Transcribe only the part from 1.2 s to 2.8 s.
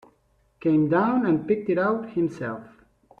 and picked it out himself.